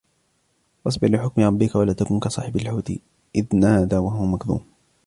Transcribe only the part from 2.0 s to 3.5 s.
كَصَاحِبِ الْحُوتِ إِذْ